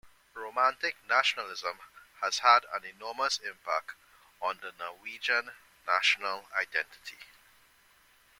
[0.33, 1.77] Romantic nationalism
[2.21, 3.91] has had an enormous impact
[4.41, 5.51] on the Norwegian
[5.85, 7.17] national identity.